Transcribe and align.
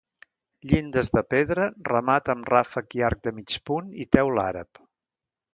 Llindes 0.71 1.11
de 1.15 1.23
pedra, 1.33 1.67
remat 1.91 2.33
amb 2.35 2.49
ràfec 2.53 2.99
i 3.01 3.07
arc 3.11 3.23
de 3.29 3.37
mig 3.41 3.61
punt, 3.71 3.95
i 4.07 4.11
teula 4.17 4.51
àrab. 4.55 4.85